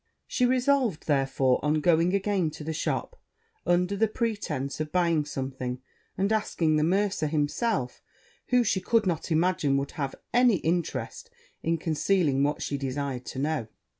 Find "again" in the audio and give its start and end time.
2.15-2.49